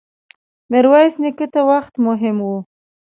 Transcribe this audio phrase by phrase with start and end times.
[0.71, 2.51] ميرويس نيکه ته وخت مهم و.